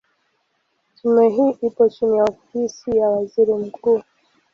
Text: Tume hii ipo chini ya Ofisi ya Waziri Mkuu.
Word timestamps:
Tume 0.95 1.29
hii 1.29 1.57
ipo 1.61 1.89
chini 1.89 2.17
ya 2.17 2.23
Ofisi 2.23 2.97
ya 2.97 3.09
Waziri 3.09 3.53
Mkuu. 3.53 4.03